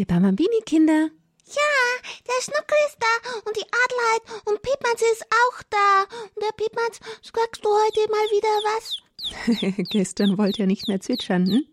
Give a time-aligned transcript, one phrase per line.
[0.00, 1.10] ihr Bambini-Kinder.
[1.46, 1.72] Ja,
[2.26, 6.02] der Schnuckel ist da und die Adelheid und Piepmatz ist auch da.
[6.34, 9.84] Und der Piepmatz, sagst du heute mal wieder was?
[9.90, 11.64] gestern wollte er nicht mehr zwitschern, hm?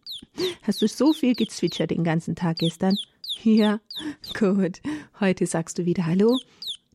[0.63, 2.97] Hast du so viel gezwitschert den ganzen Tag gestern?
[3.43, 3.79] Ja,
[4.37, 4.81] gut.
[5.21, 6.37] Heute sagst du wieder Hallo.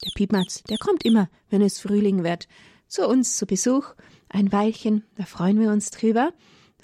[0.04, 2.46] Der Piepmatz, der kommt immer, wenn es Frühling wird,
[2.88, 3.94] zu uns zu Besuch.
[4.28, 6.34] Ein Weilchen, da freuen wir uns drüber.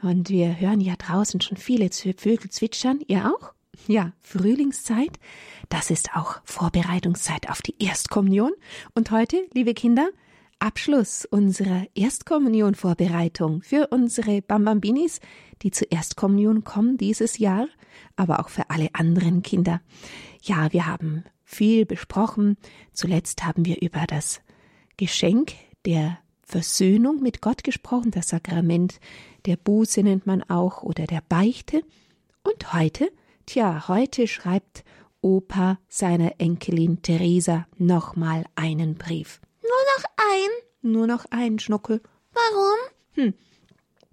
[0.01, 3.01] Und wir hören ja draußen schon viele Vögel zwitschern.
[3.09, 3.53] Ihr auch?
[3.87, 5.19] Ja, Frühlingszeit.
[5.69, 8.53] Das ist auch Vorbereitungszeit auf die Erstkommunion.
[8.95, 10.09] Und heute, liebe Kinder,
[10.59, 15.21] Abschluss unserer Erstkommunion-Vorbereitung für unsere Bambambinis,
[15.63, 17.69] die zur Erstkommunion kommen dieses Jahr,
[18.17, 19.81] aber auch für alle anderen Kinder.
[20.43, 22.57] Ja, wir haben viel besprochen.
[22.93, 24.41] Zuletzt haben wir über das
[24.97, 25.53] Geschenk
[25.87, 29.01] der Versöhnung mit Gott gesprochen, das Sakrament
[29.47, 31.83] der Buße nennt man auch oder der Beichte.
[32.43, 33.11] Und heute,
[33.49, 34.85] tja, heute schreibt
[35.23, 39.41] Opa seiner Enkelin Theresa nochmal einen Brief.
[39.63, 40.93] Nur noch ein?
[40.93, 42.03] Nur noch ein, Schnuckel.
[42.33, 42.79] Warum?
[43.13, 43.35] Hm.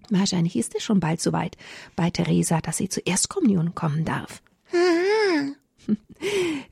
[0.08, 1.56] Wahrscheinlich ist es schon bald soweit
[1.96, 4.42] bei Theresa, dass sie zur Erstkommunion kommen darf.
[4.72, 5.52] Ah.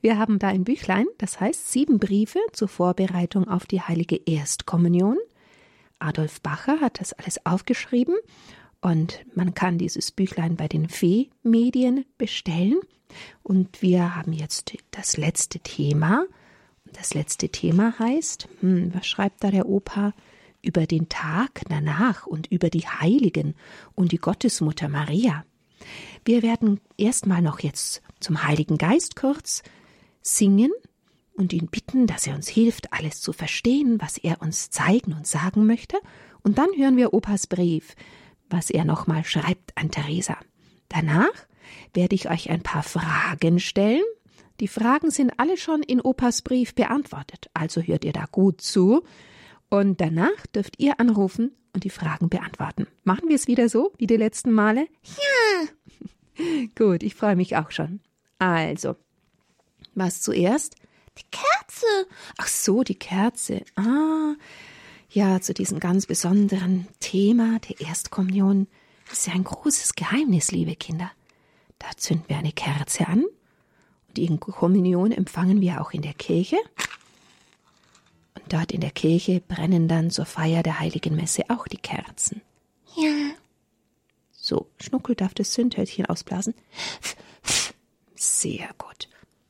[0.01, 5.17] Wir haben da ein Büchlein, das heißt sieben Briefe zur Vorbereitung auf die heilige Erstkommunion.
[5.99, 8.15] Adolf Bacher hat das alles aufgeschrieben
[8.85, 12.79] und man kann dieses Büchlein bei den Fee-Medien bestellen.
[13.41, 16.27] Und wir haben jetzt das letzte Thema.
[16.93, 20.13] Das letzte Thema heißt, hm, was schreibt da der Opa?
[20.61, 23.55] Über den Tag danach und über die Heiligen
[23.95, 25.45] und die Gottesmutter Maria.
[26.23, 29.63] Wir werden erstmal noch jetzt zum Heiligen Geist kurz
[30.21, 30.71] singen
[31.33, 35.25] und ihn bitten, dass er uns hilft, alles zu verstehen, was er uns zeigen und
[35.25, 35.97] sagen möchte.
[36.43, 37.95] Und dann hören wir Opas Brief,
[38.49, 40.37] was er nochmal schreibt an Theresa.
[40.89, 41.33] Danach
[41.93, 44.03] werde ich euch ein paar Fragen stellen.
[44.59, 49.03] Die Fragen sind alle schon in Opas Brief beantwortet, also hört ihr da gut zu.
[49.69, 52.87] Und danach dürft ihr anrufen und die Fragen beantworten.
[53.03, 54.87] Machen wir es wieder so wie die letzten Male?
[55.03, 55.67] Ja.
[56.75, 57.99] Gut, ich freue mich auch schon.
[58.39, 58.95] Also,
[59.93, 60.75] was zuerst?
[61.17, 62.07] Die Kerze.
[62.37, 63.63] Ach so, die Kerze.
[63.75, 64.35] Ah,
[65.15, 68.67] ja, zu diesem ganz besonderen Thema der Erstkommunion.
[69.07, 71.09] Das ist ja ein großes Geheimnis, liebe Kinder.
[71.79, 76.57] Da zünden wir eine Kerze an und die Kommunion empfangen wir auch in der Kirche.
[78.35, 82.41] Und dort in der Kirche brennen dann zur Feier der heiligen Messe auch die Kerzen.
[82.95, 83.31] Ja.
[84.33, 86.53] So, Schnuckel darf das Zündhölzchen ausblasen.
[88.15, 89.07] Sehr gut.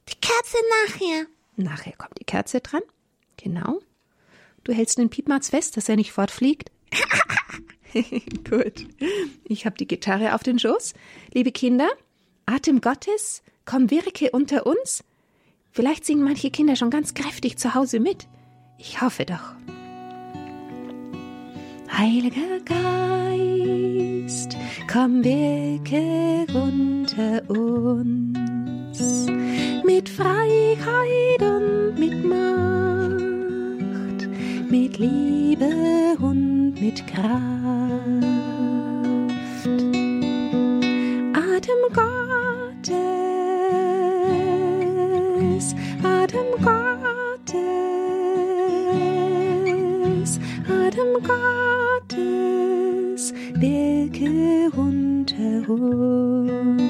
[0.09, 1.25] Die Kerze nachher.
[1.55, 2.83] Nachher kommt die Kerze dran.
[3.37, 3.81] Genau.
[4.65, 6.69] Du hältst den Piepmatz fest, dass er nicht fortfliegt.
[8.49, 8.87] Gut.
[9.45, 10.93] Ich habe die Gitarre auf den Schoß.
[11.33, 11.87] Liebe Kinder,
[12.45, 15.05] Atem Gottes, komm wirke unter uns.
[15.71, 18.27] Vielleicht singen manche Kinder schon ganz kräftig zu Hause mit.
[18.77, 19.53] Ich hoffe doch.
[21.97, 24.57] Heiliger Geist,
[24.91, 29.27] komm wirke unter uns
[29.85, 33.24] mit Freiheit und mit Macht,
[34.77, 37.31] mit Liebe und mit Kraft.
[41.33, 42.95] Atem Gottes,
[46.03, 47.59] Atem Gottes,
[50.67, 51.11] Atem
[52.09, 56.89] Gottes, wirke unter uns.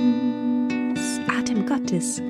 [1.27, 2.21] Atem Gottes.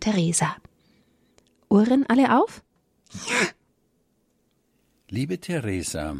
[0.00, 0.56] Theresa.
[1.68, 2.62] Ohren alle auf?
[3.28, 3.48] Ja.
[5.08, 6.16] Liebe Theresa,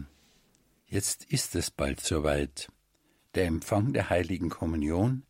[0.91, 2.69] Jetzt ist es bald soweit.
[3.37, 5.23] Der Empfang der heiligen Kommunion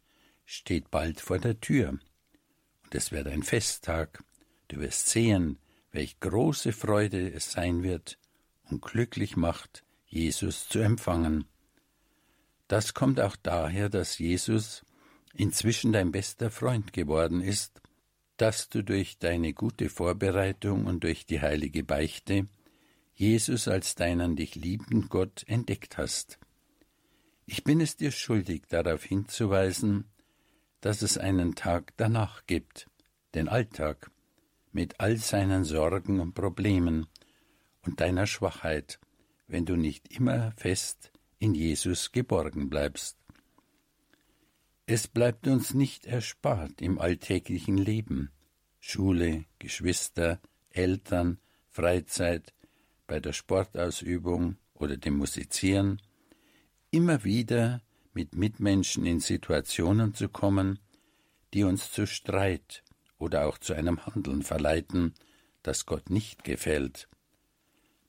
[0.46, 1.90] steht bald vor der Tür.
[1.90, 4.24] Und es wird ein Festtag.
[4.68, 5.58] Du wirst sehen,
[5.92, 8.18] welch große Freude es sein wird
[8.70, 11.44] und glücklich macht, Jesus zu empfangen.
[12.66, 14.82] Das kommt auch daher, dass Jesus
[15.34, 17.82] inzwischen dein bester Freund geworden ist,
[18.40, 22.46] dass du durch deine gute Vorbereitung und durch die heilige Beichte
[23.12, 26.38] Jesus als deinen dich liebenden Gott entdeckt hast.
[27.44, 30.06] Ich bin es dir schuldig, darauf hinzuweisen,
[30.80, 32.88] dass es einen Tag danach gibt,
[33.34, 34.10] den Alltag,
[34.72, 37.08] mit all seinen Sorgen und Problemen
[37.82, 39.00] und deiner Schwachheit,
[39.48, 43.19] wenn du nicht immer fest in Jesus geborgen bleibst.
[44.92, 48.32] Es bleibt uns nicht erspart im alltäglichen Leben.
[48.80, 50.40] Schule, Geschwister,
[50.70, 51.38] Eltern,
[51.68, 52.52] Freizeit,
[53.06, 56.02] bei der Sportausübung oder dem Musizieren,
[56.90, 57.82] immer wieder
[58.14, 60.80] mit Mitmenschen in Situationen zu kommen,
[61.54, 62.82] die uns zu Streit
[63.16, 65.14] oder auch zu einem Handeln verleiten,
[65.62, 67.08] das Gott nicht gefällt.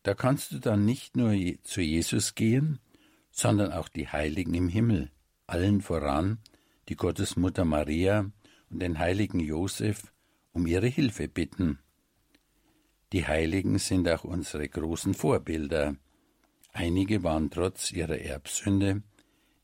[0.01, 2.79] Da kannst du dann nicht nur zu Jesus gehen,
[3.29, 5.11] sondern auch die Heiligen im Himmel,
[5.45, 6.39] allen voran
[6.89, 8.31] die Gottesmutter Maria
[8.69, 10.11] und den heiligen Josef
[10.53, 11.79] um ihre Hilfe bitten.
[13.13, 15.95] Die Heiligen sind auch unsere großen Vorbilder.
[16.71, 19.03] Einige waren trotz ihrer Erbsünde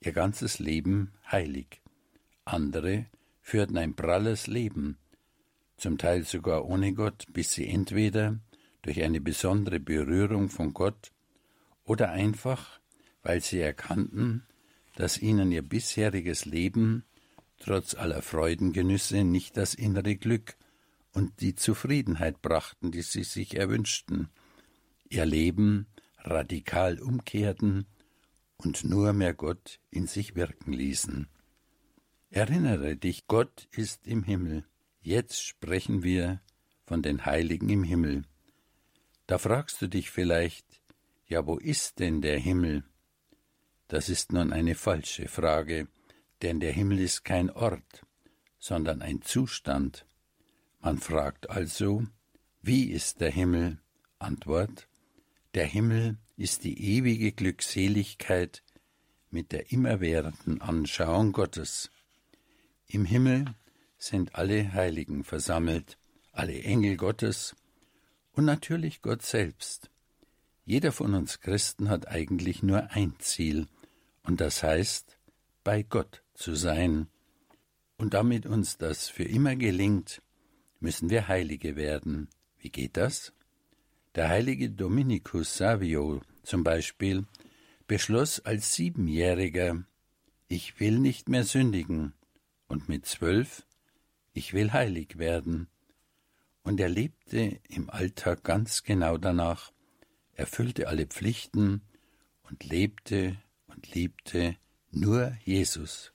[0.02, 1.82] ihr ganzes Leben heilig.
[2.46, 3.06] Andere
[3.42, 4.98] führten ein pralles Leben,
[5.78, 8.40] zum Teil sogar ohne Gott, bis sie entweder
[8.82, 11.12] durch eine besondere Berührung von Gott
[11.84, 12.80] oder einfach,
[13.24, 14.46] weil sie erkannten,
[14.98, 17.06] dass ihnen ihr bisheriges Leben
[17.60, 20.58] trotz aller Freudengenüsse nicht das innere Glück
[21.14, 24.30] und die Zufriedenheit brachten, die sie sich erwünschten,
[25.08, 25.86] ihr Leben
[26.18, 27.86] radikal umkehrten
[28.58, 31.28] und nur mehr Gott in sich wirken ließen.
[32.32, 34.66] Erinnere dich, Gott ist im Himmel.
[35.00, 36.42] Jetzt sprechen wir
[36.88, 38.24] von den Heiligen im Himmel.
[39.28, 40.82] Da fragst du dich vielleicht,
[41.28, 42.84] ja, wo ist denn der Himmel?
[43.88, 45.88] Das ist nun eine falsche Frage,
[46.42, 48.06] denn der Himmel ist kein Ort,
[48.60, 50.06] sondern ein Zustand.
[50.80, 52.04] Man fragt also,
[52.62, 53.80] wie ist der Himmel?
[54.20, 54.88] Antwort,
[55.54, 58.64] der Himmel ist die ewige Glückseligkeit
[59.30, 61.90] mit der immerwährenden Anschauung Gottes.
[62.88, 63.46] Im Himmel
[63.98, 65.98] sind alle Heiligen versammelt,
[66.32, 67.56] alle Engel Gottes
[68.34, 69.90] und natürlich Gott selbst.
[70.66, 73.68] Jeder von uns Christen hat eigentlich nur ein Ziel,
[74.28, 75.18] und das heißt,
[75.64, 77.08] bei Gott zu sein.
[77.98, 80.22] Und damit uns das für immer gelingt,
[80.80, 82.28] müssen wir Heilige werden.
[82.60, 83.34] Wie geht das?
[84.16, 87.26] Der heilige Dominikus Savio zum Beispiel
[87.88, 89.84] beschloss als Siebenjähriger,
[90.50, 92.14] ich will nicht mehr sündigen,
[92.68, 93.66] und mit zwölf,
[94.34, 95.70] ich will heilig werden.
[96.64, 99.72] Und er lebte im Alltag ganz genau danach,
[100.34, 101.82] erfüllte alle Pflichten
[102.44, 103.38] und lebte
[103.78, 104.58] und liebte
[104.92, 106.12] nur Jesus.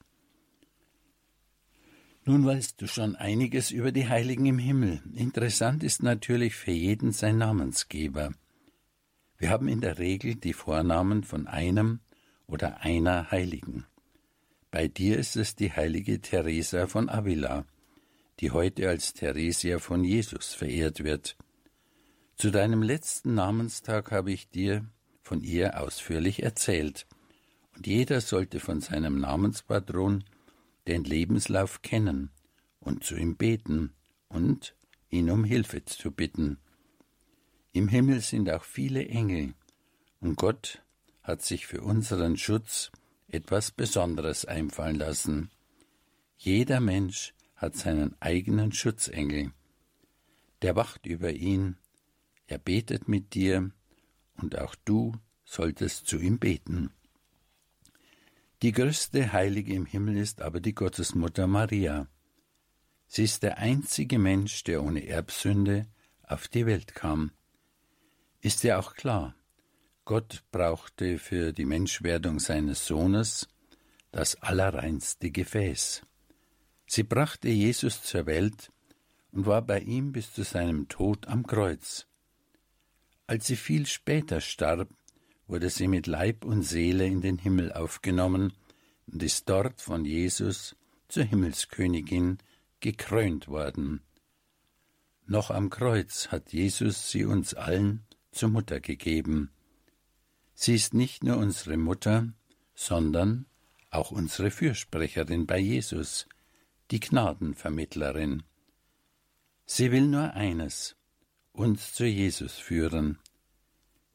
[2.25, 5.01] Nun weißt du schon einiges über die Heiligen im Himmel.
[5.15, 8.33] Interessant ist natürlich für jeden sein Namensgeber.
[9.39, 12.01] Wir haben in der Regel die Vornamen von einem
[12.47, 13.87] oder einer Heiligen.
[14.71, 17.65] Bei dir ist es die heilige Teresa von Avila,
[18.41, 21.37] die heute als Theresia von Jesus verehrt wird.
[22.37, 24.85] Zu deinem letzten Namenstag habe ich dir
[25.23, 27.07] von ihr ausführlich erzählt,
[27.87, 30.25] jeder sollte von seinem Namenspatron
[30.87, 32.31] den Lebenslauf kennen
[32.81, 33.93] und zu ihm beten
[34.29, 34.75] und
[35.11, 36.59] ihn um Hilfe zu bitten.
[37.73, 39.55] Im Himmel sind auch viele Engel,
[40.21, 40.83] und Gott
[41.23, 42.91] hat sich für unseren Schutz
[43.29, 45.51] etwas Besonderes einfallen lassen.
[46.37, 49.53] Jeder Mensch hat seinen eigenen Schutzengel.
[50.61, 51.77] Der wacht über ihn,
[52.47, 53.71] er betet mit dir,
[54.37, 55.15] und auch du
[55.45, 56.91] solltest zu ihm beten.
[58.63, 62.07] Die größte Heilige im Himmel ist aber die Gottesmutter Maria.
[63.09, 65.89] Sie ist der einzige Mensch, der ohne Erbsünde
[66.23, 67.33] auf die Welt kam.
[68.41, 69.35] Ist ja auch klar,
[70.05, 73.49] Gott brauchte für die Menschwerdung seines Sohnes
[74.13, 76.03] das allerreinste Gefäß.
[76.87, 78.71] Sie brachte Jesus zur Welt
[79.33, 82.07] und war bei ihm bis zu seinem Tod am Kreuz.
[83.27, 84.89] Als sie viel später starb,
[85.53, 88.55] wurde sie mit Leib und Seele in den Himmel aufgenommen
[89.07, 90.77] und ist dort von Jesus
[91.09, 92.39] zur Himmelskönigin
[92.81, 94.01] gekrönt worden.
[95.27, 99.51] Noch am Kreuz hat Jesus sie uns allen zur Mutter gegeben.
[100.55, 102.33] Sie ist nicht nur unsere Mutter,
[102.75, 103.45] sondern
[103.91, 106.27] auch unsere Fürsprecherin bei Jesus,
[106.91, 108.43] die Gnadenvermittlerin.
[109.67, 110.97] Sie will nur eines,
[111.53, 113.19] uns zu Jesus führen.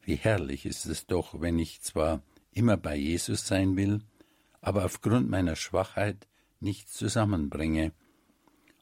[0.08, 4.00] Wie herrlich ist es doch, wenn ich zwar immer bei Jesus sein will,
[4.62, 6.30] aber aufgrund meiner Schwachheit
[6.62, 7.92] nichts zusammenbringe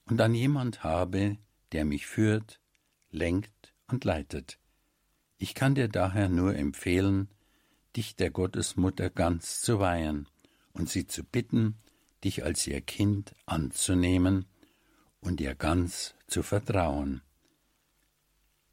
[0.05, 1.39] und dann jemand habe,
[1.71, 2.61] der mich führt,
[3.09, 4.59] lenkt und leitet.
[5.39, 7.29] Ich kann dir daher nur empfehlen,
[7.97, 10.27] dich der Gottesmutter ganz zu weihen
[10.73, 11.79] und sie zu bitten,
[12.23, 14.45] dich als ihr Kind anzunehmen
[15.21, 17.23] und ihr ganz zu vertrauen.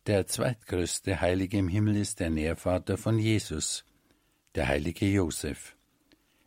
[0.09, 3.85] Der zweitgrößte Heilige im Himmel ist der Nährvater von Jesus,
[4.57, 5.77] der heilige Josef.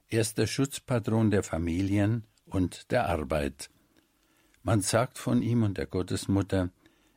[0.09, 3.69] Er ist der Schutzpatron der Familien und der Arbeit.
[4.62, 6.69] Man sagt von ihm und der Gottesmutter,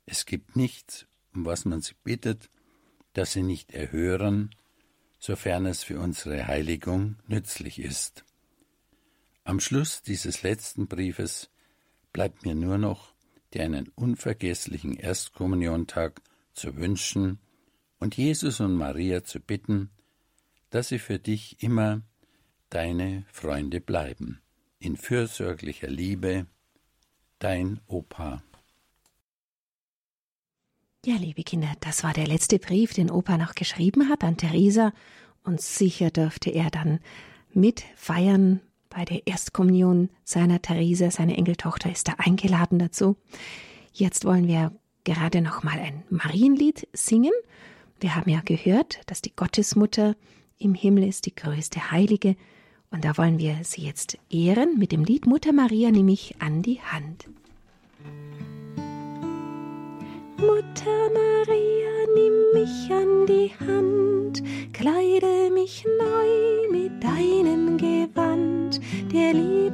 [0.07, 2.51] es gibt nichts, um was man sie bittet,
[3.15, 4.55] das sie nicht erhören,
[5.19, 8.25] sofern es für unsere Heiligung nützlich ist.
[9.43, 11.51] Am Schluss dieses letzten Briefes
[12.13, 13.13] bleibt mir nur noch,
[13.53, 16.23] dir einen unvergesslichen Erstkommuniontag
[16.59, 17.39] zu wünschen
[17.99, 19.91] und Jesus und Maria zu bitten,
[20.71, 22.03] dass sie für dich immer
[22.69, 24.41] deine Freunde bleiben,
[24.79, 26.47] in fürsorglicher Liebe,
[27.39, 28.43] dein Opa.
[31.07, 34.93] Ja, liebe Kinder, das war der letzte Brief, den Opa noch geschrieben hat an Theresa,
[35.45, 37.01] und sicher dürfte er dann
[37.55, 38.61] mitfeiern
[38.91, 43.17] bei der Erstkommunion seiner Theresa, seine Enkeltochter ist da eingeladen dazu.
[43.93, 44.73] Jetzt wollen wir
[45.09, 47.33] gerade noch mal ein Marienlied singen.
[47.99, 50.15] Wir haben ja gehört, dass die Gottesmutter
[50.59, 52.37] im Himmel ist die größte Heilige
[52.91, 56.61] und da wollen wir sie jetzt ehren mit dem Lied Mutter Maria nehme ich an
[56.61, 57.27] die Hand.
[60.37, 64.43] Mutter Maria, nimm mich an die Hand,
[64.75, 68.79] kleide mich neu mit deinem Gewand
[69.11, 69.68] der Liebe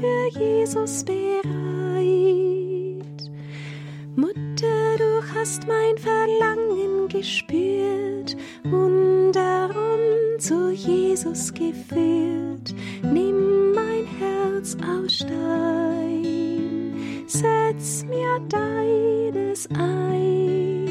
[0.00, 1.18] für Jesus bereit.
[4.14, 12.74] Mutter, du hast mein Verlangen gespürt und darum zu Jesus geführt.
[13.02, 16.94] Nimm mein Herz aus Stein,
[17.26, 20.88] setz mir deines ein.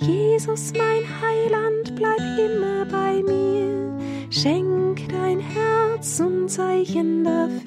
[0.00, 3.98] Jesus, mein Heiland, bleib immer bei mir.
[4.30, 7.57] Schenk dein Herz und Zeichen dafür.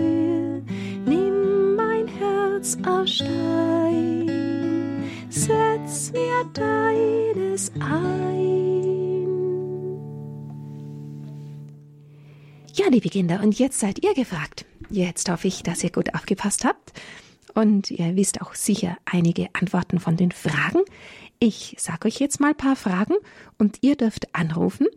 [5.91, 9.27] Setz mir deines ein.
[12.73, 14.65] Ja, liebe Kinder, und jetzt seid ihr gefragt.
[14.89, 16.93] Jetzt hoffe ich, dass ihr gut aufgepasst habt
[17.53, 20.79] und ihr wisst auch sicher einige Antworten von den Fragen.
[21.39, 23.15] Ich sage euch jetzt mal ein paar Fragen
[23.57, 24.87] und ihr dürft anrufen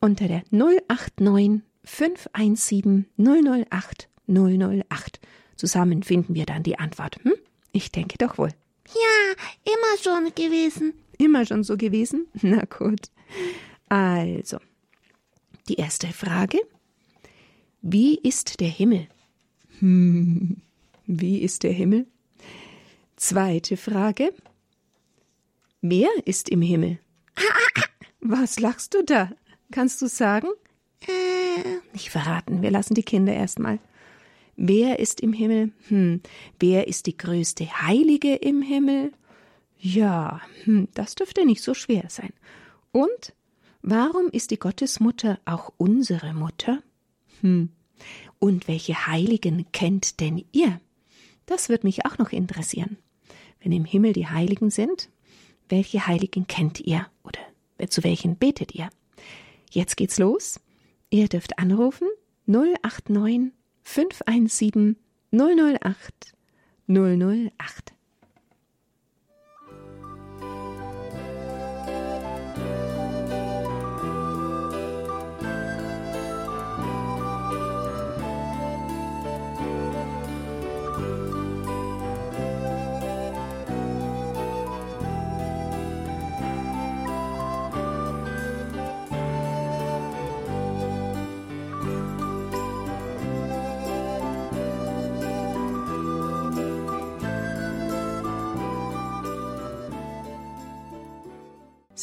[0.00, 5.20] unter der 089 517 008 008.
[5.54, 7.18] Zusammen finden wir dann die Antwort.
[7.22, 7.34] Hm?
[7.70, 8.50] Ich denke doch wohl.
[8.88, 10.94] Ja, immer schon gewesen.
[11.18, 12.26] Immer schon so gewesen?
[12.42, 13.10] Na gut.
[13.88, 14.58] Also,
[15.68, 16.58] die erste Frage.
[17.82, 19.08] Wie ist der Himmel?
[19.80, 20.60] Hm,
[21.06, 22.06] wie ist der Himmel?
[23.16, 24.32] Zweite Frage.
[25.80, 26.98] Wer ist im Himmel?
[28.20, 29.30] Was lachst du da?
[29.70, 30.48] Kannst du sagen?
[31.06, 33.78] Äh, Nicht verraten, wir lassen die Kinder erstmal.
[34.56, 35.72] Wer ist im Himmel?
[35.88, 36.22] Hm,
[36.58, 39.12] wer ist die größte Heilige im Himmel?
[39.78, 42.32] Ja, hm, das dürfte nicht so schwer sein.
[42.90, 43.34] Und
[43.82, 46.82] warum ist die Gottesmutter auch unsere Mutter?
[47.42, 47.68] Hm.
[48.38, 50.80] Und welche Heiligen kennt denn ihr?
[51.44, 52.96] Das wird mich auch noch interessieren.
[53.60, 55.10] Wenn im Himmel die Heiligen sind,
[55.68, 57.40] welche Heiligen kennt ihr oder
[57.88, 58.88] zu welchen betet ihr?
[59.70, 60.60] Jetzt geht's los.
[61.10, 62.08] Ihr dürft anrufen
[62.46, 63.52] 089
[63.86, 64.96] 517
[65.32, 66.34] 008
[66.88, 67.95] 008.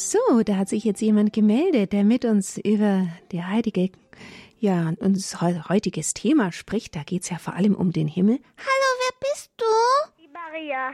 [0.06, 3.90] So, da hat sich jetzt jemand gemeldet, der mit uns über die heilige,
[4.60, 6.94] ja, unser heutiges Thema spricht.
[6.94, 8.38] Da geht's ja vor allem um den Himmel.
[8.58, 9.64] hallo, wer bist du?
[10.22, 10.92] Die Maria.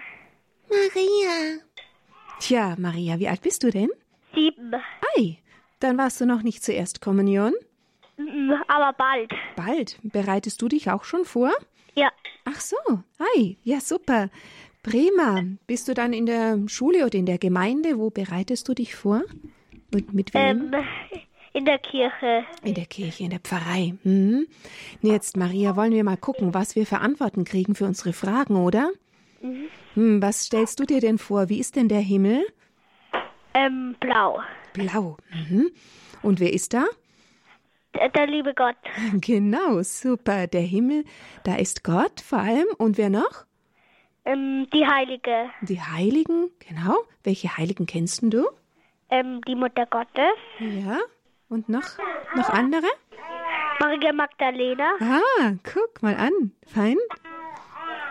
[0.69, 1.59] Maria.
[2.39, 3.91] Tja, Maria, wie alt bist du denn?
[4.33, 4.75] Sieben.
[5.17, 5.39] Ei,
[5.81, 7.53] dann warst du noch nicht zur Erstkommunion.
[8.17, 9.33] Mm, Aber bald.
[9.57, 9.99] Bald.
[10.05, 11.51] Bereitest du dich auch schon vor?
[11.97, 12.13] Ja.
[12.45, 12.77] Ach so,
[13.37, 14.31] ei, ja super.
[14.83, 15.43] Prima.
[15.67, 17.99] Bist du dann in der Schule oder in der Gemeinde?
[17.99, 19.23] Wo bereitest du dich vor?
[19.93, 20.73] Mit, mit wem?
[20.73, 20.85] Ähm,
[21.53, 22.45] in der Kirche.
[22.63, 23.95] In der Kirche, in der Pfarrei.
[24.05, 24.47] Mhm.
[25.03, 28.91] Jetzt, Maria, wollen wir mal gucken, was wir für Antworten kriegen für unsere Fragen, oder?
[29.95, 31.49] Hm, was stellst du dir denn vor?
[31.49, 32.47] Wie ist denn der Himmel?
[33.55, 34.41] Ähm, blau.
[34.73, 35.17] Blau.
[35.33, 35.71] Mhm.
[36.23, 36.85] Und wer ist da?
[37.95, 38.77] Der, der liebe Gott.
[39.21, 40.47] Genau, super.
[40.47, 41.05] Der Himmel,
[41.45, 42.67] da ist Gott vor allem.
[42.79, 43.45] Und wer noch?
[44.31, 45.51] Ähm, die Heilige.
[45.63, 46.97] Die Heiligen, genau.
[47.25, 48.47] Welche Heiligen kennst du?
[49.11, 50.37] Ähm, die Mutter Gottes.
[50.61, 50.99] Ja.
[51.49, 51.99] Und noch,
[52.37, 52.87] noch andere?
[53.81, 54.93] Maria Magdalena.
[55.01, 56.53] Ah, guck mal an.
[56.65, 56.97] Fein.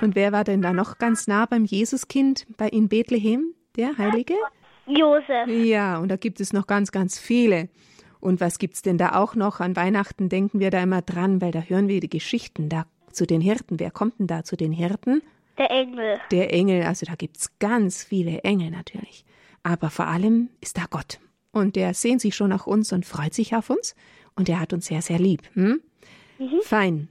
[0.01, 3.53] Und wer war denn da noch ganz nah beim Jesuskind bei in Bethlehem?
[3.77, 4.35] Der Heilige?
[4.87, 5.47] Josef.
[5.47, 7.69] Ja, und da gibt es noch ganz, ganz viele.
[8.19, 9.61] Und was gibt's denn da auch noch?
[9.61, 13.25] An Weihnachten denken wir da immer dran, weil da hören wir die Geschichten da zu
[13.25, 13.79] den Hirten.
[13.79, 15.21] Wer kommt denn da zu den Hirten?
[15.59, 16.19] Der Engel.
[16.31, 19.25] Der Engel, also da gibt's ganz viele Engel natürlich.
[19.61, 21.19] Aber vor allem ist da Gott.
[21.51, 23.93] Und der sehnt sich schon nach uns und freut sich auf uns.
[24.35, 25.41] Und er hat uns sehr, sehr lieb.
[25.53, 25.81] Hm?
[26.61, 27.09] Fein.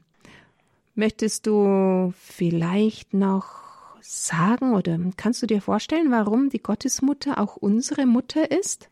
[0.94, 8.06] Möchtest du vielleicht noch sagen oder kannst du dir vorstellen, warum die Gottesmutter auch unsere
[8.06, 8.88] Mutter ist?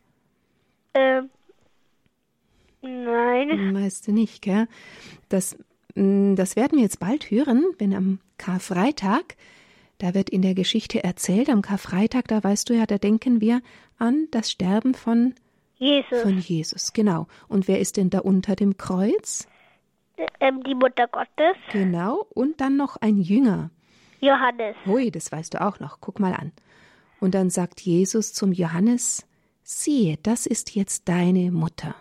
[0.93, 1.29] Ähm,
[2.81, 3.73] nein.
[3.73, 4.67] Weißt du nicht, gell?
[5.29, 5.57] Das,
[5.97, 9.35] das werden wir jetzt bald hören, wenn am Karfreitag,
[9.97, 13.61] da wird in der Geschichte erzählt, am Karfreitag, da weißt du ja, da denken wir
[13.97, 15.33] an das Sterben von,
[15.77, 16.21] Jesus.
[16.21, 17.25] von Jesus, genau.
[17.47, 19.47] Und wer ist denn da unter dem Kreuz?
[20.39, 21.57] Ähm, die Mutter Gottes.
[21.71, 22.27] Genau.
[22.29, 23.71] Und dann noch ein Jünger.
[24.19, 24.75] Johannes.
[24.85, 25.99] Hui, das weißt du auch noch.
[25.99, 26.51] Guck mal an.
[27.19, 29.25] Und dann sagt Jesus zum Johannes,
[29.63, 31.95] siehe, das ist jetzt deine Mutter.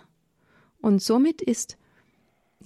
[0.82, 1.78] Und somit ist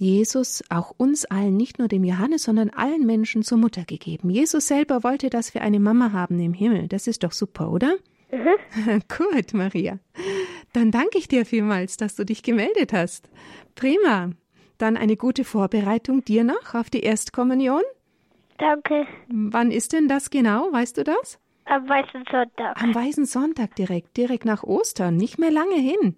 [0.01, 4.31] Jesus auch uns allen, nicht nur dem Johannes, sondern allen Menschen zur Mutter gegeben.
[4.31, 6.87] Jesus selber wollte, dass wir eine Mama haben im Himmel.
[6.87, 7.97] Das ist doch super, oder?
[8.31, 9.99] Gut, Maria.
[10.73, 13.29] Dann danke ich dir vielmals, dass du dich gemeldet hast.
[13.75, 14.31] Prima.
[14.79, 17.83] Dann eine gute Vorbereitung dir noch auf die Erstkommunion.
[18.57, 19.05] Danke.
[19.27, 20.73] Wann ist denn das genau?
[20.73, 21.37] Weißt du das?
[21.65, 22.81] Am Weißen Sonntag.
[22.81, 26.15] Am Weißen Sonntag direkt, direkt nach Ostern, nicht mehr lange hin.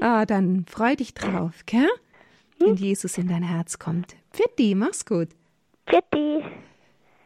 [0.00, 1.90] Ah, dann freu dich drauf, gell?
[2.58, 4.16] Wenn Jesus in dein Herz kommt.
[4.32, 5.28] Fitti, mach's gut.
[5.88, 6.42] Fitti.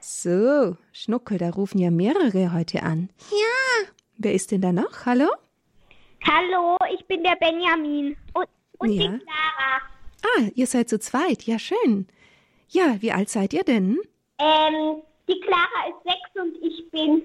[0.01, 3.11] So, Schnuckel, da rufen ja mehrere heute an.
[3.31, 3.89] Ja,
[4.23, 5.07] Wer ist denn da noch?
[5.07, 5.29] Hallo?
[6.27, 8.17] Hallo, ich bin der Benjamin.
[8.35, 8.47] Und,
[8.79, 9.03] und Ja.
[9.13, 9.81] die Clara.
[10.23, 12.07] Ah, ihr seid zu zweit, ja schön.
[12.69, 13.99] Ja, wie alt seid ihr denn?
[14.39, 17.23] Ähm, die Clara ist sechs und ich bin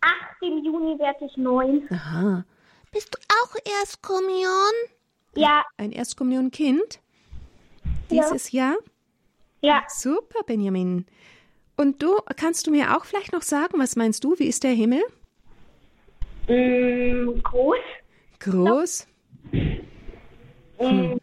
[0.00, 0.40] acht.
[0.42, 1.88] Im Juni werde ich neun.
[1.90, 2.44] Aha,
[2.92, 4.72] bist du auch Erstkommunion?
[5.34, 7.00] Ja, ein Erstkommunionkind?
[8.10, 8.76] Dieses Jahr?
[9.62, 9.82] ja.
[9.88, 11.06] Super, Benjamin.
[11.76, 14.72] Und du, kannst du mir auch vielleicht noch sagen, was meinst du, wie ist der
[14.72, 15.02] Himmel?
[16.48, 17.78] Mm, groß.
[18.40, 19.06] Groß?
[20.78, 21.14] Mm,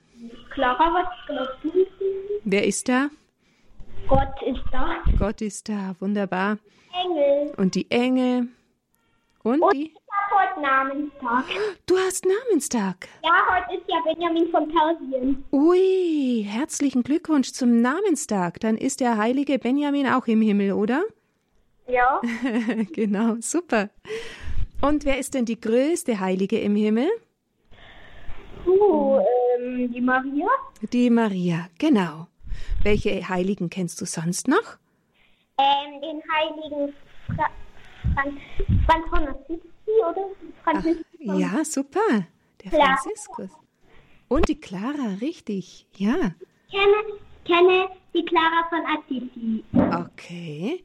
[0.49, 1.71] Clara, was glaubst du?
[2.43, 3.09] Wer ist da?
[4.07, 4.97] Gott ist da.
[5.17, 6.57] Gott ist da, wunderbar.
[6.93, 7.53] Engel.
[7.57, 8.47] Und die Engel.
[9.43, 9.93] Und Und die?
[10.11, 11.45] Habe heute Namenstag.
[11.85, 13.07] Du hast Namenstag.
[13.23, 15.43] Ja, heute ist ja Benjamin von Persien.
[15.51, 18.59] Ui, herzlichen Glückwunsch zum Namenstag.
[18.59, 21.03] Dann ist der heilige Benjamin auch im Himmel, oder?
[21.87, 22.21] Ja.
[22.93, 23.89] genau, super.
[24.81, 27.09] Und wer ist denn die größte Heilige im Himmel?
[28.65, 29.19] Uh,
[29.57, 30.47] ähm, die Maria.
[30.91, 32.27] Die Maria, genau.
[32.83, 34.77] Welche Heiligen kennst du sonst noch?
[35.57, 36.93] Ähm, den heiligen
[37.27, 37.45] Fra
[38.13, 38.35] Franz,
[38.85, 39.70] Franz von Assisi,
[40.09, 40.25] oder?
[40.63, 42.27] Franziskus von Ja, super.
[42.63, 42.95] Der Clara.
[42.97, 43.49] Franziskus.
[44.27, 45.87] Und die Clara, richtig.
[45.97, 46.15] Ja.
[46.69, 46.95] kenne,
[47.45, 49.63] kenne die Clara von Assisi.
[50.07, 50.83] Okay.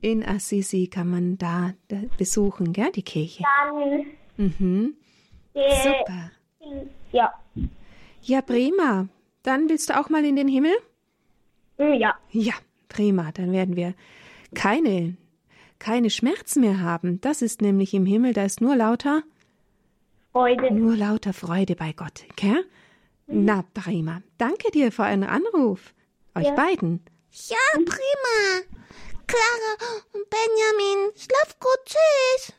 [0.00, 3.42] In Assisi kann man da, da besuchen, gell, die Kirche.
[3.42, 4.94] Dann, Mhm.
[5.54, 6.30] äh, Super.
[7.12, 7.32] ja.
[8.22, 9.08] Ja, prima.
[9.42, 10.74] Dann willst du auch mal in den Himmel?
[11.78, 12.14] Mm, Ja.
[12.30, 12.54] Ja,
[12.88, 13.30] prima.
[13.32, 13.94] Dann werden wir
[14.54, 15.16] keine,
[15.78, 17.20] keine Schmerzen mehr haben.
[17.20, 19.22] Das ist nämlich im Himmel, da ist nur lauter,
[20.32, 20.72] Freude.
[20.74, 22.64] nur lauter Freude bei Gott, gell?
[23.26, 24.22] Na, prima.
[24.38, 25.94] Danke dir für euren Anruf.
[26.34, 26.54] Euch Ja.
[26.54, 27.04] beiden.
[27.48, 28.64] Ja, prima.
[29.26, 32.52] Clara und Benjamin, schlaf gut, tschüss.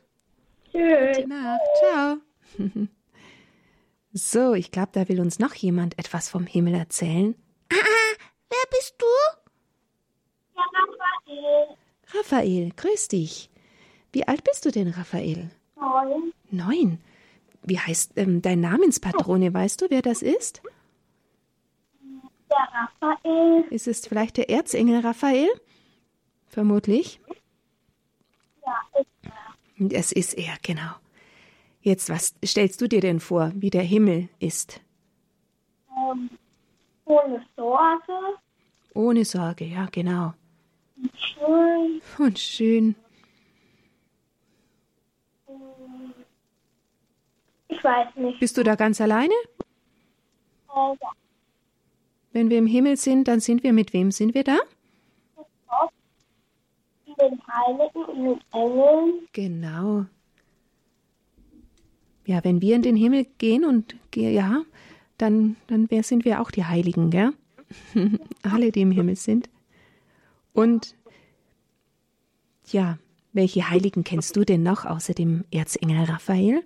[0.72, 1.18] Tschüss.
[1.18, 1.62] Gute Nacht.
[1.80, 2.18] Ciao.
[4.12, 7.36] So, ich glaube, da will uns noch jemand etwas vom Himmel erzählen.
[7.70, 9.06] Wer bist du?
[10.56, 11.78] Ja, Raphael.
[12.14, 13.50] Raphael, grüß dich.
[14.12, 15.50] Wie alt bist du denn, Raphael?
[15.76, 16.34] Neun.
[16.52, 17.00] Neun.
[17.64, 19.54] Wie heißt ähm, dein Namenspatrone?
[19.54, 20.62] Weißt du, wer das ist?
[22.50, 22.68] Der
[23.02, 23.66] Raphael.
[23.70, 25.50] Ist es vielleicht der Erzengel Raphael?
[26.48, 27.20] Vermutlich.
[28.66, 29.08] Ja, ist
[29.80, 30.92] Und es ist er, genau.
[31.82, 34.82] Jetzt, was stellst du dir denn vor, wie der Himmel ist?
[35.96, 36.30] ähm,
[37.06, 38.14] ohne Sorge.
[38.94, 40.34] Ohne Sorge, ja, genau.
[41.16, 42.02] Schön.
[42.18, 42.96] Und schön.
[47.68, 48.40] Ich weiß nicht.
[48.40, 49.34] Bist du da ganz alleine?
[50.76, 50.96] Ja.
[52.32, 54.58] Wenn wir im Himmel sind, dann sind wir mit wem sind wir da?
[57.20, 59.14] den Heiligen und den Engeln.
[59.34, 60.06] Genau.
[62.26, 64.64] Ja, wenn wir in den Himmel gehen und ja,
[65.18, 67.34] dann, dann sind wir auch die Heiligen, gell?
[68.44, 69.50] Alle, die im Himmel sind.
[70.54, 70.96] Und
[72.68, 72.98] ja,
[73.34, 76.64] welche Heiligen kennst du denn noch außer dem Erzengel Raphael?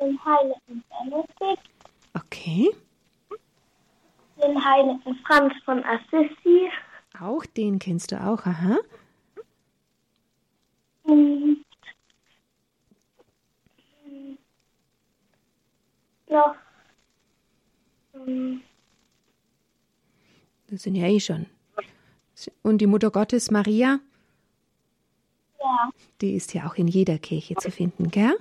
[0.00, 1.68] Den Heiligen Benedikt,
[2.16, 2.70] Okay,
[4.42, 6.70] den Heiligen Franz von Assisi.
[7.20, 8.78] auch den kennst du auch, aha.
[11.02, 11.64] Und
[16.28, 16.54] noch
[18.14, 18.62] ähm,
[20.68, 21.46] Das sind ja eh schon.
[22.62, 24.00] Und die Mutter Gottes Maria,
[25.60, 28.36] ja, die ist ja auch in jeder Kirche zu finden, gell?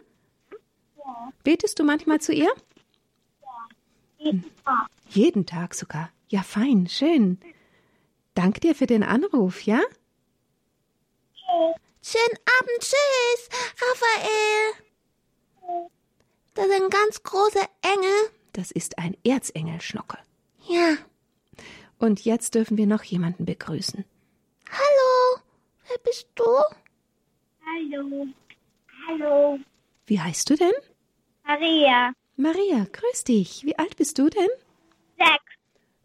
[1.44, 2.50] Betest du manchmal zu ihr?
[4.18, 4.88] jeden Tag.
[5.10, 6.10] Jeden Tag sogar.
[6.30, 7.40] Ja, fein, schön.
[8.34, 9.82] Dank dir für den Anruf, ja?
[12.02, 14.84] Schönen Abend, tschüss, Raphael.
[16.56, 18.32] Das ist ein ganz großer Engel.
[18.54, 20.18] Das ist ein Erzengel, Schnocke.
[20.68, 20.98] Ja.
[22.04, 24.04] Und jetzt dürfen wir noch jemanden begrüßen.
[24.70, 25.42] Hallo,
[25.88, 26.44] wer bist du?
[27.66, 28.28] Hallo.
[29.08, 29.60] Hallo.
[30.06, 30.74] Wie heißt du denn?
[31.46, 32.12] Maria.
[32.36, 33.64] Maria, grüß dich.
[33.64, 34.50] Wie alt bist du denn?
[35.18, 35.56] Sechs.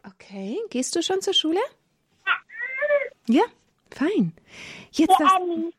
[0.07, 1.59] Okay, gehst du schon zur Schule?
[3.27, 3.43] Ja,
[3.91, 4.31] fein.
[4.91, 5.23] Jetzt Die.
[5.35, 5.73] Emmy.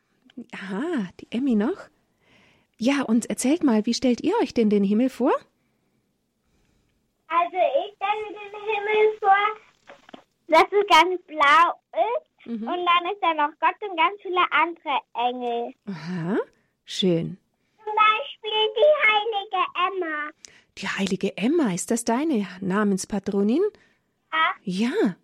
[0.53, 1.89] Aha, die Emmy noch.
[2.77, 5.33] Ja, und erzählt mal, wie stellt ihr euch denn den Himmel vor?
[7.27, 9.70] Also ich stelle mir den Himmel vor,
[10.51, 12.67] dass es ganz blau ist Mhm.
[12.67, 15.73] und dann ist da noch Gott und ganz viele andere Engel.
[15.87, 16.37] Aha,
[16.85, 17.37] schön.
[17.83, 20.29] Zum Beispiel die heilige Emma.
[20.77, 23.61] Die heilige Emma, ist das deine Namenspatronin?
[24.33, 24.53] Ja.
[24.63, 25.15] Ja.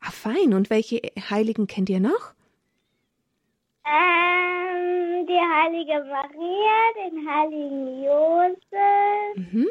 [0.00, 0.52] Ah, fein.
[0.52, 2.34] Und welche Heiligen kennt ihr noch?
[3.86, 9.68] Ähm, die heilige Maria, den heiligen Josef, Mhm.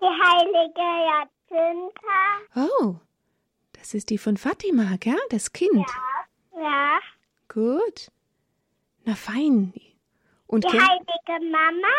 [0.00, 2.20] die heilige Jacinta.
[2.56, 2.96] Oh,
[3.78, 5.18] das ist die von Fatima, gell?
[5.30, 5.86] Das Kind.
[6.54, 6.98] Ja.
[7.48, 8.10] Gut.
[9.04, 9.72] Na fein.
[10.46, 11.94] Und Die heilige Mama.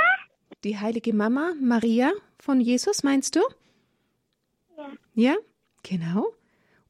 [0.64, 3.42] die heilige Mama Maria von Jesus, meinst du?
[4.78, 4.90] Ja.
[5.14, 5.36] Ja,
[5.84, 6.28] genau.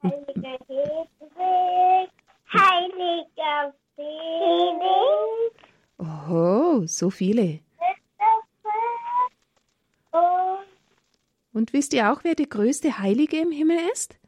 [0.04, 2.10] Heilige Hedwig.
[2.54, 5.56] Heiliger Felix.
[5.98, 7.60] Oh, so viele.
[11.54, 14.19] Und wisst ihr auch, wer die größte Heilige im Himmel ist?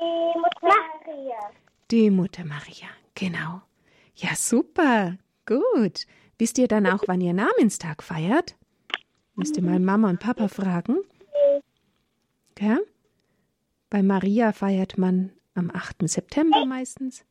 [0.00, 1.50] Die Mutter Maria.
[1.90, 3.62] Die Mutter Maria, genau.
[4.14, 5.16] Ja, super.
[5.46, 6.06] Gut.
[6.38, 8.56] Wisst ihr dann auch, wann ihr Namenstag feiert?
[9.34, 10.96] Müsst ihr mal Mama und Papa fragen.
[12.54, 12.86] Gell?
[13.90, 16.08] Bei Maria feiert man am 8.
[16.08, 17.24] September meistens.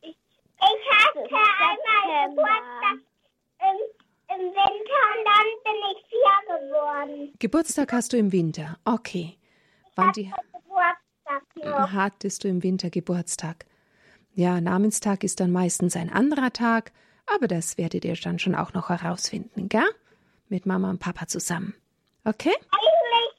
[0.00, 0.16] Ich
[0.60, 2.98] hatte einmal Geburtstag
[3.60, 7.34] im, im Winter und dann bin ich vier geworden.
[7.38, 8.78] Geburtstag hast du im Winter.
[8.84, 9.38] Okay.
[9.96, 10.32] Wann die.
[11.64, 13.66] Hattest du im Winter Geburtstag?
[14.34, 16.92] Ja, Namenstag ist dann meistens ein anderer Tag,
[17.26, 19.88] aber das werdet ihr dann schon auch noch herausfinden, gell?
[20.48, 21.74] Mit Mama und Papa zusammen.
[22.24, 22.54] Okay?
[22.70, 23.30] Eigentlich,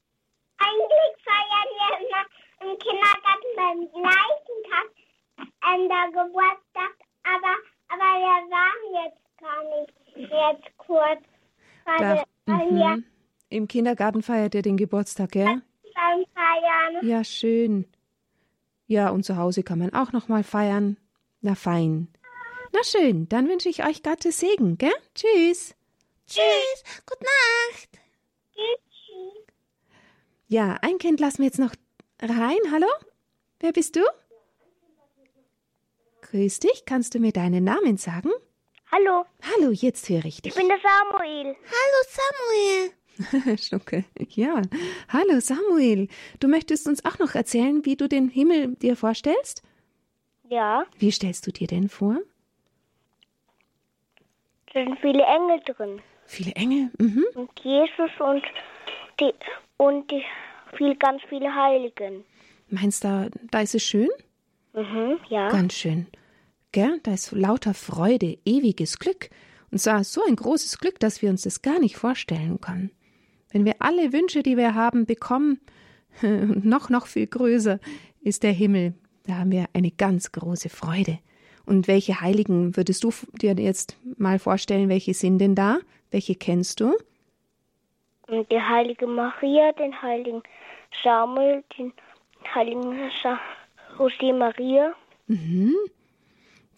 [0.58, 7.56] eigentlich feiern wir immer im Kindergarten beim gleichen Tag an der Geburtstag, aber,
[7.88, 10.00] aber wir waren jetzt gar nicht
[10.32, 11.22] jetzt kurz,
[11.86, 13.06] weil, Da, weil wir mhm.
[13.52, 15.62] Im Kindergarten feiert ihr den Geburtstag, gell?
[16.00, 17.86] Beim Feiern Ja, schön.
[18.88, 20.98] Ja, und zu Hause kann man auch noch mal feiern.
[21.42, 22.08] Na fein.
[22.74, 24.94] Na schön, dann wünsche ich euch Gottes Segen, gell?
[25.16, 25.76] Tschüss.
[26.28, 27.90] Tschüss, gute Nacht.
[30.48, 31.74] Ja, ein Kind lassen wir jetzt noch
[32.22, 32.58] rein.
[32.72, 32.88] Hallo?
[33.60, 34.02] Wer bist du?
[36.22, 38.32] Grüß dich, kannst du mir deinen Namen sagen?
[38.92, 40.56] Hallo, Hallo, jetzt höre ich ich dich.
[40.56, 41.46] bin der Samuel.
[41.56, 42.92] Hallo Samuel.
[43.58, 44.06] Schnucke.
[44.30, 44.62] Ja.
[45.10, 46.08] Hallo Samuel.
[46.40, 49.64] Du möchtest uns auch noch erzählen, wie du den Himmel dir vorstellst?
[50.50, 52.18] Ja, Wie stellst du dir denn vor?
[54.74, 56.02] da sind viele Engel drin.
[56.26, 56.92] Viele Engel?
[57.00, 57.26] Mhm.
[57.36, 58.44] Und Jesus und
[59.20, 59.34] die
[59.78, 60.24] und die
[60.78, 62.24] viel, ganz viele Heiligen.
[62.70, 64.10] Meinst du, da ist es schön?
[64.74, 65.50] Mhm, ja.
[65.50, 66.08] Ganz schön.
[66.72, 67.00] Gell?
[67.04, 69.30] Da ist lauter Freude, ewiges Glück.
[69.72, 72.92] Und zwar so ein großes Glück, dass wir uns das gar nicht vorstellen können.
[73.52, 75.60] Wenn wir alle Wünsche, die wir haben, bekommen,
[76.22, 77.80] und noch, noch viel größer
[78.22, 78.94] ist der Himmel.
[79.26, 81.20] Da haben wir eine ganz große Freude.
[81.66, 85.78] Und welche Heiligen würdest du dir jetzt mal vorstellen, welche sind denn da?
[86.10, 86.98] Welche kennst du?
[88.28, 90.42] Die heilige Maria, den heiligen
[91.04, 91.94] Samuel, den
[92.54, 93.40] heiligen Sa
[93.98, 94.94] Jose Maria.
[95.28, 95.76] Mhm.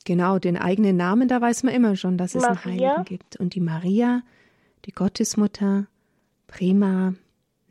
[0.06, 2.90] Genau, den eigenen Namen, da weiß man immer schon, dass es einen Maria.
[2.90, 3.38] Heiligen gibt.
[3.38, 4.24] Und die Maria,
[4.86, 5.88] die Gottesmutter,
[6.52, 7.14] prima.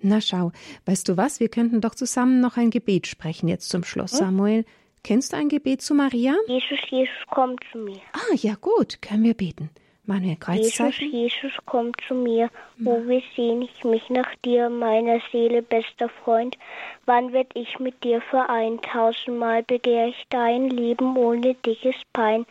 [0.02, 0.52] Na schau,
[0.86, 4.12] weißt du was, wir könnten doch zusammen noch ein Gebet sprechen jetzt zum Schluss.
[4.12, 4.64] Samuel,
[5.04, 6.34] kennst du ein Gebet zu Maria?
[6.48, 8.00] Jesus, Jesus, komm zu mir.
[8.12, 9.70] Ah, ja gut, können wir beten.
[10.04, 11.12] Wir ein Jesus, Kreuzzeichen?
[11.12, 12.50] Jesus, komm zu mir.
[12.78, 16.56] Wo wie sehne ich mich nach dir, meiner Seele bester Freund.
[17.04, 18.82] Wann werd ich mit dir vereint?
[18.84, 22.46] Tausendmal begehr ich dein Leben, ohne dich ist Pein.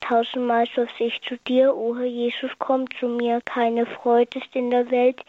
[0.00, 3.40] Tausendmal seufz ich zu dir, o Herr Jesus, komm zu mir.
[3.44, 5.24] Keine Freude ist in der Welt,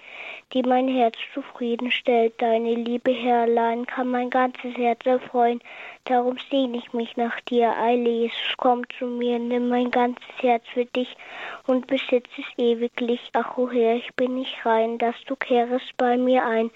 [0.53, 2.33] die mein Herz zufriedenstellt.
[2.41, 5.61] Deine Liebe, Herr, allein kann mein ganzes Herz erfreuen.
[6.05, 7.75] Darum sehne ich mich nach dir.
[7.77, 11.17] Eile, Jesus, komm zu mir, nimm mein ganzes Herz für dich
[11.65, 13.19] und besitz es ewiglich.
[13.33, 16.69] Ach, o Herr, ich bin nicht rein, dass du kehrest bei mir ein.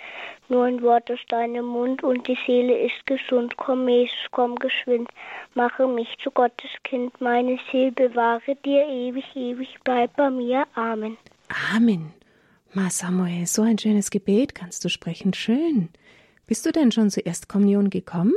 [0.48, 3.56] Nur ein Wort aus deinem Mund und die Seele ist gesund.
[3.58, 5.08] Komm, Jesus, komm geschwind,
[5.54, 7.22] mache mich zu Gottes Kind.
[7.22, 10.66] Meine Seele bewahre dir ewig, ewig, bleib bei mir.
[10.74, 11.18] Amen.
[11.76, 12.14] Amen.
[12.74, 15.34] Ma Samuel, so ein schönes Gebet kannst du sprechen.
[15.34, 15.90] Schön.
[16.48, 18.34] Bist du denn schon zur Erstkommunion gekommen?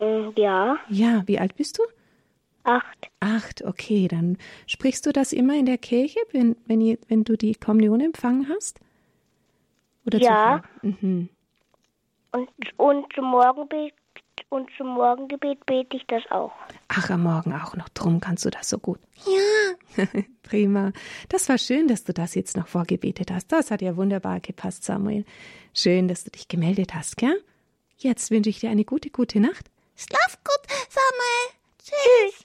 [0.00, 1.82] Mm, Ja, Ja, wie alt bist du?
[2.62, 3.08] acht.
[3.20, 4.36] Acht, okay, dann
[4.66, 8.48] sprichst du das immer in der Kirche, wenn, wenn, ihr, wenn du die Kommunion empfangen
[8.48, 8.80] hast?
[10.06, 10.62] Oder Ja.
[10.82, 11.28] Mhm.
[12.32, 13.94] Und, und zum Morgengebet
[14.50, 16.52] und zum Morgengebet bete ich das auch.
[16.88, 17.88] Ach, am Morgen auch noch.
[17.88, 19.00] Drum kannst du das so gut.
[19.26, 20.04] Ja,
[20.42, 20.92] Prima.
[21.28, 23.50] Das war schön, dass du das jetzt noch vorgebetet hast.
[23.52, 25.24] Das hat ja wunderbar gepasst, Samuel.
[25.74, 27.42] Schön, dass du dich gemeldet hast, gell?
[27.96, 29.70] Jetzt wünsche ich dir eine gute, gute Nacht.
[30.00, 31.60] Schlaf gut, Samuel.
[31.82, 32.44] Tschüss.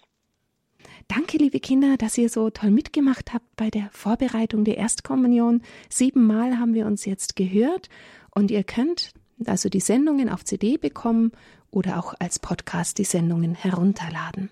[1.08, 5.62] Danke, liebe Kinder, dass ihr so toll mitgemacht habt bei der Vorbereitung der Erstkommunion.
[5.90, 7.90] Siebenmal haben wir uns jetzt gehört
[8.32, 9.14] und ihr könnt
[9.46, 11.32] also die Sendungen auf CD bekommen
[11.70, 14.50] oder auch als Podcast die Sendungen herunterladen.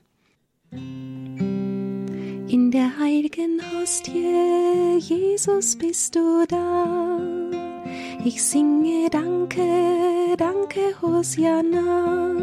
[2.47, 7.19] In der heiligen Hostie, Jesus, bist du da.
[8.25, 12.35] Ich singe Danke, Danke, Hosianna.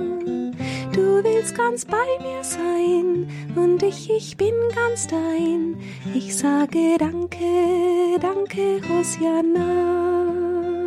[0.93, 5.77] Du willst ganz bei mir sein und ich, ich bin ganz dein.
[6.15, 10.80] Ich sage Danke, Danke, Hosianna.